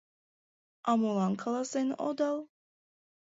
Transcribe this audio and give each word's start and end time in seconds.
—А 0.89 0.91
молан 0.99 1.33
каласен 1.41 1.89
одал?!. 2.07 2.37